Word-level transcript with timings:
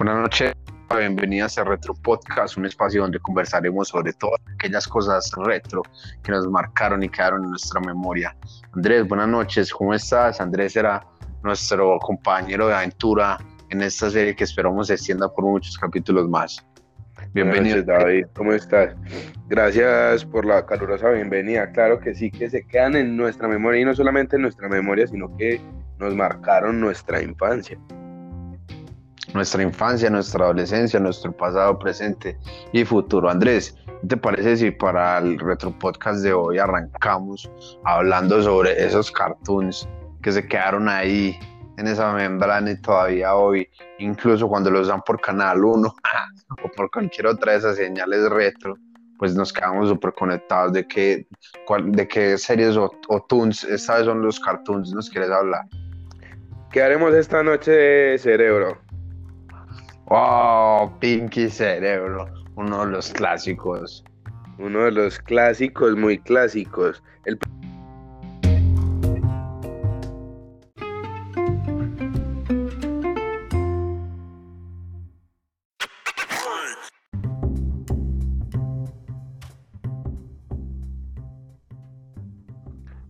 Buenas 0.00 0.22
noches, 0.22 0.54
bienvenidas 0.96 1.58
a 1.58 1.64
Retro 1.64 1.92
Podcast, 1.92 2.56
un 2.56 2.64
espacio 2.64 3.02
donde 3.02 3.18
conversaremos 3.18 3.88
sobre 3.88 4.14
todas 4.14 4.40
aquellas 4.54 4.88
cosas 4.88 5.30
retro 5.44 5.82
que 6.22 6.32
nos 6.32 6.48
marcaron 6.48 7.02
y 7.02 7.10
quedaron 7.10 7.44
en 7.44 7.50
nuestra 7.50 7.82
memoria. 7.82 8.34
Andrés, 8.72 9.06
buenas 9.06 9.28
noches, 9.28 9.70
¿cómo 9.70 9.92
estás? 9.92 10.40
Andrés 10.40 10.74
era 10.74 11.06
nuestro 11.42 11.98
compañero 11.98 12.68
de 12.68 12.76
aventura 12.76 13.36
en 13.68 13.82
esta 13.82 14.08
serie 14.08 14.34
que 14.34 14.44
esperamos 14.44 14.86
se 14.86 14.94
extienda 14.94 15.30
por 15.30 15.44
muchos 15.44 15.76
capítulos 15.76 16.26
más. 16.30 16.66
Bienvenido. 17.34 17.82
David, 17.82 18.24
¿cómo 18.34 18.54
estás? 18.54 18.94
Gracias 19.48 20.24
por 20.24 20.46
la 20.46 20.64
calurosa 20.64 21.10
bienvenida. 21.10 21.70
Claro 21.72 22.00
que 22.00 22.14
sí, 22.14 22.30
que 22.30 22.48
se 22.48 22.66
quedan 22.66 22.96
en 22.96 23.18
nuestra 23.18 23.48
memoria 23.48 23.82
y 23.82 23.84
no 23.84 23.94
solamente 23.94 24.36
en 24.36 24.42
nuestra 24.42 24.66
memoria, 24.66 25.06
sino 25.06 25.36
que 25.36 25.60
nos 25.98 26.14
marcaron 26.14 26.80
nuestra 26.80 27.22
infancia 27.22 27.78
nuestra 29.34 29.62
infancia, 29.62 30.10
nuestra 30.10 30.44
adolescencia, 30.44 31.00
nuestro 31.00 31.32
pasado, 31.32 31.78
presente 31.78 32.38
y 32.72 32.84
futuro. 32.84 33.30
Andrés, 33.30 33.76
¿qué 34.02 34.08
te 34.08 34.16
parece 34.16 34.56
si 34.56 34.70
para 34.70 35.18
el 35.18 35.38
retro 35.38 35.76
podcast 35.78 36.22
de 36.22 36.32
hoy 36.32 36.58
arrancamos 36.58 37.50
hablando 37.84 38.42
sobre 38.42 38.84
esos 38.84 39.10
cartoons 39.10 39.88
que 40.22 40.32
se 40.32 40.46
quedaron 40.46 40.88
ahí 40.88 41.38
en 41.78 41.86
esa 41.86 42.12
membrana 42.12 42.72
y 42.72 42.80
todavía 42.80 43.34
hoy, 43.34 43.68
incluso 43.98 44.48
cuando 44.48 44.70
los 44.70 44.88
dan 44.88 45.00
por 45.02 45.20
Canal 45.20 45.64
1 45.64 45.94
o 46.64 46.68
por 46.76 46.90
cualquier 46.90 47.26
otra 47.26 47.52
de 47.52 47.58
esas 47.58 47.76
señales 47.76 48.28
retro, 48.28 48.76
pues 49.18 49.34
nos 49.34 49.52
quedamos 49.52 49.88
súper 49.88 50.12
conectados 50.14 50.72
de 50.72 50.86
qué, 50.86 51.26
de 51.84 52.08
qué 52.08 52.38
series 52.38 52.76
o, 52.76 52.90
o 53.08 53.22
tunes, 53.22 53.64
esta 53.64 53.96
vez 53.96 54.06
son 54.06 54.22
los 54.22 54.40
cartoons, 54.40 54.92
nos 54.92 55.10
quieres 55.10 55.30
hablar. 55.30 55.64
¿Qué 56.70 56.82
haremos 56.82 57.12
esta 57.14 57.42
noche, 57.42 58.16
cerebro? 58.18 58.89
Oh, 60.12 60.90
Pinky 60.98 61.48
Cerebro, 61.48 62.28
uno 62.56 62.84
de 62.84 62.90
los 62.90 63.10
clásicos. 63.10 64.02
Uno 64.58 64.80
de 64.86 64.90
los 64.90 65.20
clásicos, 65.20 65.96
muy 65.96 66.18
clásicos. 66.18 67.00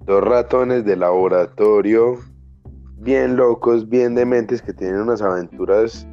Dos 0.00 0.24
ratones 0.24 0.84
de 0.84 0.96
laboratorio, 0.96 2.18
bien 2.96 3.36
locos, 3.36 3.88
bien 3.88 4.16
dementes, 4.16 4.60
que 4.60 4.72
tienen 4.72 5.02
unas 5.02 5.22
aventuras 5.22 6.04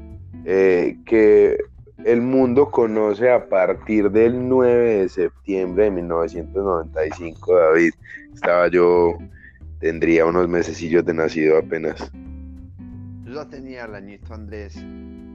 eh, 0.43 0.97
que 1.05 1.57
el 2.03 2.21
mundo 2.21 2.69
conoce 2.69 3.31
a 3.31 3.47
partir 3.47 4.11
del 4.11 4.47
9 4.47 4.99
de 4.99 5.09
septiembre 5.09 5.85
de 5.85 5.91
1995, 5.91 7.55
David. 7.55 7.93
Estaba 8.33 8.67
yo, 8.67 9.17
tendría 9.79 10.25
unos 10.25 10.47
mesecillos 10.47 11.05
de 11.05 11.13
nacido 11.13 11.57
apenas. 11.57 12.11
Yo 13.23 13.33
ya 13.33 13.49
tenía 13.49 13.85
el 13.85 13.95
añito, 13.95 14.33
Andrés, 14.33 14.75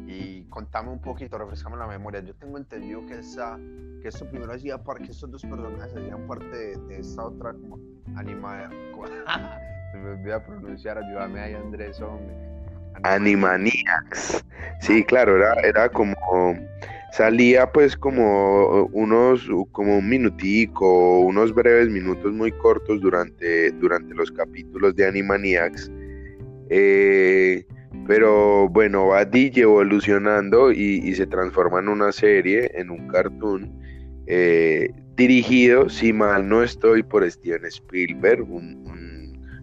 y 0.06 0.44
contame 0.48 0.90
un 0.90 1.00
poquito, 1.00 1.38
refrescame 1.38 1.76
la 1.76 1.86
memoria. 1.86 2.20
Yo 2.20 2.34
tengo 2.34 2.58
entendido 2.58 3.04
que, 3.06 3.18
esa, 3.18 3.58
que 4.00 4.08
esto 4.08 4.28
primero 4.30 4.52
hacía 4.52 4.78
parte, 4.78 5.08
que 5.08 5.26
dos 5.26 5.42
personajes 5.42 5.96
hacían 5.96 6.26
parte 6.28 6.78
de, 6.78 6.98
esta 6.98 7.24
otra 7.24 7.52
como 7.52 7.78
animada. 8.14 8.70
Se 9.92 9.98
me 9.98 10.10
olvida 10.10 10.44
pronunciar, 10.44 10.98
ayúdame 10.98 11.40
ahí, 11.40 11.54
Andrés, 11.54 12.00
hombre 12.00 12.50
Animaniacs. 13.02 14.44
Sí, 14.80 15.04
claro, 15.04 15.36
era, 15.36 15.54
era 15.62 15.88
como 15.88 16.16
salía 17.12 17.70
pues 17.72 17.96
como 17.96 18.84
unos 18.92 19.48
como 19.72 19.98
un 19.98 20.08
minutico 20.08 21.20
unos 21.20 21.52
breves 21.52 21.88
minutos 21.88 22.32
muy 22.32 22.52
cortos 22.52 23.00
durante 23.00 23.72
durante 23.72 24.14
los 24.14 24.30
capítulos 24.30 24.94
de 24.94 25.06
Animaniacs 25.06 25.90
eh, 26.68 27.66
pero 28.06 28.68
bueno 28.68 29.08
va 29.08 29.24
DJ 29.24 29.62
evolucionando 29.62 30.70
y, 30.70 31.12
se 31.14 31.26
transforma 31.26 31.80
en 31.80 31.88
una 31.88 32.12
serie 32.12 32.70
en 32.74 32.90
un 32.90 33.08
cartoon 33.08 33.72
eh, 34.26 34.90
dirigido 35.16 35.88
si 35.88 36.12
mal 36.12 36.48
no 36.48 36.62
estoy 36.62 37.02
por 37.02 37.28
Steven 37.28 37.64
Spielberg 37.64 38.42
un 38.48 38.84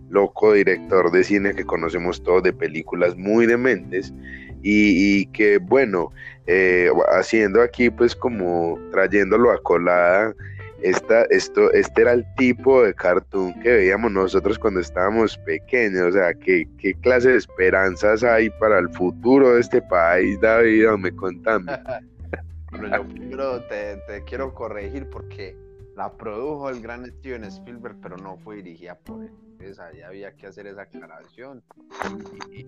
loco 0.10 0.54
director 0.54 1.12
de 1.12 1.24
cine 1.24 1.54
que 1.54 1.66
conocemos 1.66 2.24
todos 2.24 2.44
de 2.44 2.54
películas 2.54 3.18
muy 3.18 3.46
dementes 3.46 4.14
y, 4.62 5.20
y 5.20 5.26
que 5.28 5.58
bueno, 5.58 6.12
eh, 6.48 6.90
haciendo 7.12 7.62
aquí 7.62 7.90
pues 7.90 8.16
como 8.16 8.80
trayéndolo 8.92 9.52
a 9.52 9.62
colada, 9.62 10.34
esta, 10.82 11.24
esto, 11.30 11.72
este 11.74 12.02
era 12.02 12.14
el 12.14 12.26
tipo 12.36 12.84
de 12.84 12.94
cartoon 12.94 13.54
que 13.62 13.72
veíamos 13.72 14.12
nosotros 14.12 14.60
cuando 14.60 14.80
estábamos 14.80 15.38
pequeños, 15.40 16.04
o 16.04 16.12
sea, 16.12 16.36
¿qué, 16.36 16.68
qué 16.78 16.94
clase 16.96 17.30
de 17.30 17.38
esperanzas 17.38 18.24
hay 18.24 18.50
para 18.52 18.78
el 18.80 18.90
futuro 18.90 19.56
de 19.56 19.62
este 19.62 19.82
país, 19.82 20.40
David? 20.40 20.88
Me 21.00 21.12
te, 23.70 23.98
te 24.08 24.24
quiero 24.26 24.54
corregir 24.54 25.10
porque 25.10 25.56
la 25.98 26.16
produjo 26.16 26.70
el 26.70 26.80
gran 26.80 27.08
Steven 27.08 27.44
Spielberg, 27.46 27.98
pero 28.00 28.18
no 28.18 28.38
fue 28.38 28.58
dirigida 28.58 29.00
por 29.00 29.24
él. 29.24 29.32
Entonces 29.54 29.80
ahí 29.80 30.02
había 30.02 30.36
que 30.36 30.46
hacer 30.46 30.68
esa 30.68 30.84
aclaración. 30.84 31.64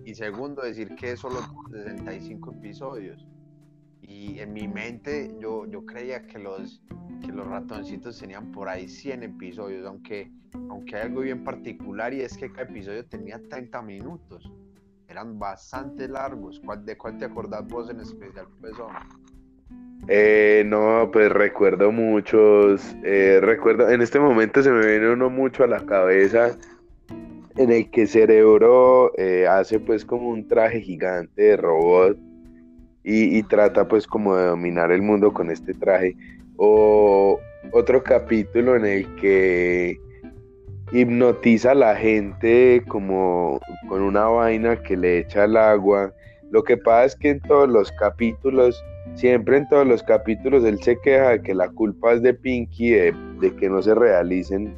Y, 0.04 0.14
segundo, 0.16 0.62
decir 0.62 0.96
que 0.96 1.16
solo 1.16 1.38
65 1.70 2.50
episodios. 2.58 3.24
Y 4.02 4.40
en 4.40 4.52
mi 4.52 4.66
mente 4.66 5.36
yo, 5.38 5.64
yo 5.66 5.86
creía 5.86 6.26
que 6.26 6.40
los, 6.40 6.82
que 7.24 7.28
los 7.28 7.46
ratoncitos 7.46 8.18
tenían 8.18 8.50
por 8.50 8.68
ahí 8.68 8.88
100 8.88 9.22
episodios, 9.22 9.86
aunque, 9.86 10.32
aunque 10.68 10.96
hay 10.96 11.02
algo 11.02 11.20
bien 11.20 11.44
particular 11.44 12.12
y 12.12 12.22
es 12.22 12.36
que 12.36 12.50
cada 12.50 12.68
episodio 12.68 13.06
tenía 13.06 13.40
30 13.48 13.80
minutos. 13.82 14.50
Eran 15.06 15.38
bastante 15.38 16.08
largos. 16.08 16.60
¿Cuál, 16.64 16.84
¿De 16.84 16.98
cuál 16.98 17.16
te 17.16 17.26
acordás 17.26 17.64
vos 17.68 17.90
en 17.90 18.00
especial, 18.00 18.48
pues, 18.60 18.74
eh, 20.08 20.64
no, 20.66 21.10
pues 21.12 21.30
recuerdo 21.30 21.92
muchos, 21.92 22.96
eh, 23.04 23.38
recuerdo, 23.40 23.88
en 23.90 24.02
este 24.02 24.18
momento 24.18 24.62
se 24.62 24.70
me 24.70 24.84
viene 24.84 25.10
uno 25.10 25.30
mucho 25.30 25.62
a 25.62 25.68
la 25.68 25.86
cabeza 25.86 26.56
en 27.56 27.70
el 27.70 27.90
que 27.90 28.06
Cerebro 28.06 29.12
eh, 29.18 29.46
hace 29.46 29.78
pues 29.78 30.04
como 30.04 30.30
un 30.30 30.48
traje 30.48 30.80
gigante 30.80 31.42
de 31.42 31.56
robot 31.56 32.16
y, 33.04 33.42
trata 33.44 33.86
pues 33.86 34.06
como 34.06 34.36
de 34.36 34.46
dominar 34.46 34.90
el 34.92 35.02
mundo 35.02 35.32
con 35.32 35.50
este 35.50 35.74
traje. 35.74 36.16
O 36.56 37.38
otro 37.72 38.02
capítulo 38.02 38.76
en 38.76 38.84
el 38.84 39.14
que 39.16 39.98
hipnotiza 40.92 41.70
a 41.72 41.74
la 41.74 41.96
gente 41.96 42.82
como 42.88 43.60
con 43.88 44.02
una 44.02 44.24
vaina 44.24 44.76
que 44.82 44.96
le 44.96 45.18
echa 45.20 45.44
el 45.44 45.56
agua. 45.56 46.12
Lo 46.50 46.62
que 46.62 46.76
pasa 46.76 47.04
es 47.06 47.16
que 47.16 47.30
en 47.30 47.40
todos 47.40 47.68
los 47.68 47.92
capítulos 47.92 48.82
Siempre 49.14 49.58
en 49.58 49.68
todos 49.68 49.86
los 49.86 50.02
capítulos 50.02 50.64
él 50.64 50.82
se 50.82 50.98
queja 50.98 51.30
de 51.30 51.42
que 51.42 51.54
la 51.54 51.68
culpa 51.68 52.12
es 52.12 52.22
de 52.22 52.32
Pinky, 52.32 52.90
de, 52.90 53.54
que 53.58 53.68
no 53.68 53.82
se 53.82 53.94
realicen 53.94 54.76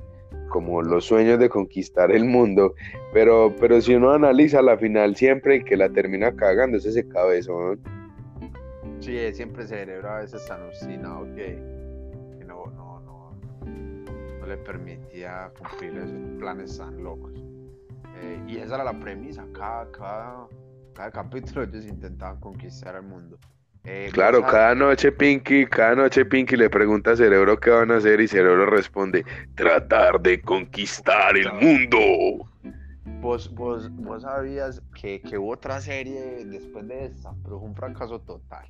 como 0.48 0.82
los 0.82 1.06
sueños 1.06 1.38
de 1.38 1.48
conquistar 1.48 2.10
el 2.10 2.24
mundo, 2.24 2.74
pero, 3.12 3.54
pero 3.58 3.80
si 3.80 3.94
uno 3.94 4.12
analiza 4.12 4.60
la 4.60 4.76
final 4.76 5.16
siempre 5.16 5.56
el 5.56 5.64
que 5.64 5.76
la 5.76 5.88
termina 5.88 6.34
cagando 6.34 6.76
es 6.76 6.84
ese 6.84 7.08
cabezón. 7.08 7.80
Sí, 9.00 9.16
siempre 9.32 9.64
ese 9.64 9.76
cerebro 9.78 10.10
a 10.10 10.18
veces 10.18 10.46
tan 10.46 10.62
obstinado 10.62 11.24
que, 11.34 11.56
no, 12.46 12.66
no, 12.66 13.00
no, 13.00 13.34
no, 13.64 14.46
le 14.46 14.56
permitía 14.58 15.50
cumplir 15.58 15.96
esos 15.96 16.38
planes 16.38 16.76
tan 16.76 17.02
locos. 17.02 17.32
Eh, 18.20 18.42
y 18.46 18.58
esa 18.58 18.74
era 18.74 18.84
la 18.84 18.98
premisa, 19.00 19.46
cada, 19.54 19.90
cada, 19.90 20.46
cada 20.92 21.10
capítulo 21.10 21.62
ellos 21.62 21.86
intentaban 21.86 22.38
conquistar 22.40 22.94
el 22.96 23.02
mundo. 23.02 23.38
Eh, 23.84 24.10
claro, 24.12 24.42
cada 24.42 24.76
noche 24.76 25.10
Pinky, 25.10 25.66
cada 25.66 25.96
noche 25.96 26.24
Pinky 26.24 26.56
le 26.56 26.70
pregunta 26.70 27.12
a 27.12 27.16
Cerebro 27.16 27.58
qué 27.58 27.70
van 27.70 27.90
a 27.90 27.96
hacer 27.96 28.20
y 28.20 28.28
Cerebro 28.28 28.66
responde, 28.66 29.24
tratar 29.56 30.20
de 30.20 30.40
conquistar 30.40 31.36
el 31.36 31.52
mundo. 31.52 32.48
Vos, 33.20 33.52
vos, 33.52 33.90
vos 33.96 34.22
sabías 34.22 34.80
que, 34.94 35.20
que, 35.20 35.36
hubo 35.36 35.50
otra 35.52 35.80
serie 35.80 36.44
después 36.44 36.86
de 36.86 37.06
esta, 37.06 37.32
pero 37.42 37.58
fue 37.58 37.68
un 37.68 37.74
fracaso 37.74 38.20
total. 38.20 38.66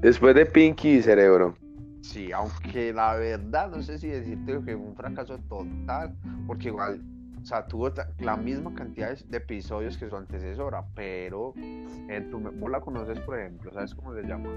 Después 0.00 0.34
de 0.34 0.46
Pinky 0.46 0.96
y 0.96 1.02
Cerebro. 1.02 1.56
Sí, 2.00 2.32
aunque 2.32 2.92
la 2.92 3.14
verdad 3.14 3.70
no 3.70 3.80
sé 3.82 3.98
si 3.98 4.08
decirte 4.08 4.52
que 4.52 4.60
fue 4.60 4.74
un 4.74 4.96
fracaso 4.96 5.38
total, 5.48 6.16
porque 6.48 6.68
igual 6.68 7.00
o 7.42 7.44
sea, 7.44 7.66
tuvo 7.66 7.90
la 8.20 8.36
misma 8.36 8.72
cantidad 8.74 9.18
de 9.18 9.36
episodios 9.36 9.98
que 9.98 10.08
su 10.08 10.16
antecesora, 10.16 10.84
pero 10.94 11.54
en 11.56 12.30
tu, 12.30 12.38
vos 12.38 12.70
la 12.70 12.80
conoces, 12.80 13.18
por 13.20 13.38
ejemplo, 13.38 13.72
¿sabes 13.72 13.94
cómo 13.94 14.14
se 14.14 14.22
llama? 14.22 14.50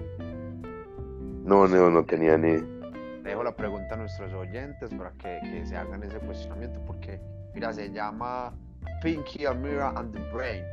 No, 1.43 1.67
no, 1.67 1.89
no 1.89 2.05
tenía 2.05 2.37
ni. 2.37 2.57
Dejo 3.23 3.43
la 3.43 3.55
pregunta 3.55 3.95
a 3.95 3.97
nuestros 3.97 4.31
oyentes 4.33 4.93
para 4.93 5.11
que, 5.13 5.39
que 5.41 5.65
se 5.65 5.75
hagan 5.75 6.03
ese 6.03 6.19
cuestionamiento, 6.19 6.79
porque, 6.85 7.19
mira, 7.55 7.73
se 7.73 7.91
llama 7.91 8.53
Pinky, 9.01 9.45
Elmira 9.45 9.89
and 9.95 10.13
the 10.13 10.19
Brain. 10.31 10.63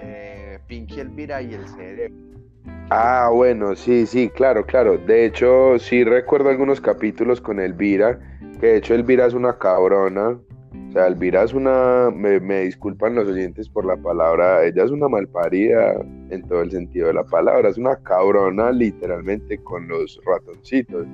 Eh, 0.00 0.58
Pinky, 0.66 1.00
Elvira 1.00 1.42
y 1.42 1.54
el 1.54 1.68
cerebro. 1.68 2.14
Ah, 2.90 3.30
bueno, 3.32 3.74
sí, 3.74 4.06
sí, 4.06 4.28
claro, 4.28 4.66
claro. 4.66 4.98
De 4.98 5.24
hecho, 5.24 5.78
sí 5.78 6.04
recuerdo 6.04 6.50
algunos 6.50 6.80
capítulos 6.80 7.40
con 7.40 7.58
Elvira, 7.58 8.18
que 8.60 8.66
de 8.66 8.76
hecho 8.76 8.94
Elvira 8.94 9.26
es 9.26 9.34
una 9.34 9.58
cabrona. 9.58 10.38
O 10.92 10.94
sea, 10.94 11.06
Elvira 11.06 11.42
es 11.42 11.54
una, 11.54 12.10
me, 12.14 12.38
me 12.38 12.64
disculpan 12.64 13.14
los 13.14 13.26
oyentes 13.26 13.66
por 13.66 13.86
la 13.86 13.96
palabra, 13.96 14.62
ella 14.62 14.84
es 14.84 14.90
una 14.90 15.08
malparida 15.08 15.94
en 16.28 16.42
todo 16.46 16.60
el 16.60 16.70
sentido 16.70 17.06
de 17.06 17.14
la 17.14 17.24
palabra, 17.24 17.70
es 17.70 17.78
una 17.78 17.96
cabrona 17.96 18.70
literalmente 18.70 19.56
con 19.56 19.88
los 19.88 20.20
ratoncitos. 20.26 21.06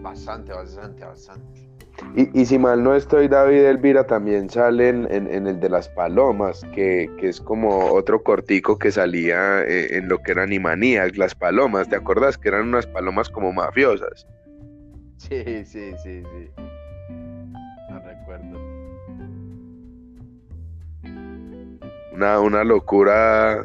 Bastante, 0.00 0.54
bastante, 0.54 1.04
bastante. 1.04 1.68
Y, 2.16 2.40
y 2.40 2.46
si 2.46 2.58
mal 2.58 2.82
no 2.82 2.94
estoy, 2.94 3.28
David 3.28 3.58
Elvira 3.58 4.06
también 4.06 4.48
salen 4.48 5.06
en, 5.10 5.26
en 5.30 5.48
el 5.48 5.60
de 5.60 5.68
las 5.68 5.86
palomas, 5.90 6.64
que, 6.74 7.10
que, 7.18 7.28
es 7.28 7.42
como 7.42 7.92
otro 7.92 8.22
cortico 8.22 8.78
que 8.78 8.90
salía 8.90 9.62
en, 9.66 9.96
en 9.96 10.08
lo 10.08 10.16
que 10.22 10.32
eran 10.32 10.44
Animaniacs, 10.44 11.18
las 11.18 11.34
palomas, 11.34 11.90
¿te 11.90 11.96
acuerdas? 11.96 12.38
Que 12.38 12.48
eran 12.48 12.68
unas 12.68 12.86
palomas 12.86 13.28
como 13.28 13.52
mafiosas. 13.52 14.26
Sí, 15.20 15.44
sí, 15.66 15.92
sí, 16.02 16.22
sí. 16.22 16.50
No 17.90 18.00
recuerdo. 18.00 18.58
Una, 22.14 22.40
una 22.40 22.64
locura 22.64 23.62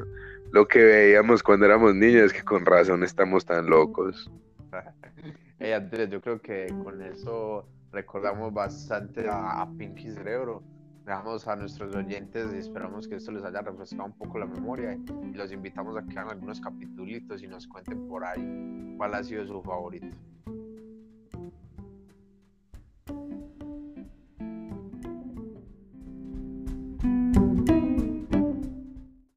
lo 0.51 0.67
que 0.67 0.83
veíamos 0.83 1.41
cuando 1.41 1.65
éramos 1.65 1.95
niños, 1.95 2.33
que 2.33 2.43
con 2.43 2.65
razón 2.65 3.03
estamos 3.03 3.45
tan 3.45 3.67
locos. 3.67 4.29
Hey, 5.57 5.71
Andrés, 5.71 6.09
yo 6.09 6.19
creo 6.19 6.41
que 6.41 6.67
con 6.83 7.01
eso 7.01 7.65
recordamos 7.93 8.53
bastante 8.53 9.25
a, 9.29 9.61
a 9.61 9.71
Pinky 9.77 10.11
Cerebro. 10.11 10.61
Dejamos 11.05 11.47
a 11.47 11.55
nuestros 11.55 11.95
oyentes 11.95 12.53
y 12.53 12.57
esperamos 12.57 13.07
que 13.07 13.15
esto 13.15 13.31
les 13.31 13.45
haya 13.45 13.61
refrescado 13.61 14.03
un 14.03 14.17
poco 14.17 14.37
la 14.37 14.45
memoria 14.45 14.93
y 14.93 15.33
los 15.33 15.53
invitamos 15.53 15.95
a 15.95 16.05
que 16.05 16.19
hagan 16.19 16.31
algunos 16.31 16.59
capítulos 16.59 17.41
y 17.41 17.47
nos 17.47 17.65
cuenten 17.65 18.05
por 18.09 18.25
ahí 18.25 18.95
cuál 18.97 19.15
ha 19.15 19.23
sido 19.23 19.47
su 19.47 19.63
favorito. 19.63 20.07